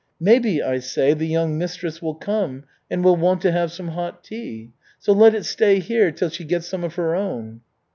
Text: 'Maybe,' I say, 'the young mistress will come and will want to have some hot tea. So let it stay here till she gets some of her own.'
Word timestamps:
'Maybe,' 0.19 0.63
I 0.63 0.79
say, 0.79 1.13
'the 1.13 1.27
young 1.27 1.59
mistress 1.59 2.01
will 2.01 2.15
come 2.15 2.63
and 2.89 3.03
will 3.03 3.17
want 3.17 3.39
to 3.43 3.51
have 3.51 3.71
some 3.71 3.89
hot 3.89 4.23
tea. 4.23 4.71
So 4.97 5.13
let 5.13 5.35
it 5.35 5.45
stay 5.45 5.77
here 5.77 6.11
till 6.11 6.29
she 6.29 6.43
gets 6.43 6.65
some 6.65 6.83
of 6.83 6.95
her 6.95 7.13
own.' 7.13 7.61